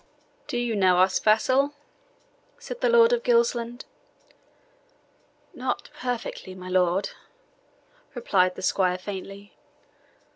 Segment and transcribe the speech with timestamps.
[0.47, 1.75] "Do you know us, vassal?"
[2.57, 3.85] said the Lord of Gilsland.
[5.53, 7.11] "Not perfectly, my lord,"
[8.15, 9.53] replied the squire faintly.